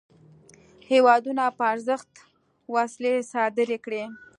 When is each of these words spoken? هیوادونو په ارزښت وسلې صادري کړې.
هیوادونو 0.91 1.45
په 1.57 1.63
ارزښت 1.73 2.11
وسلې 2.75 3.13
صادري 3.31 3.77
کړې. 3.85 4.03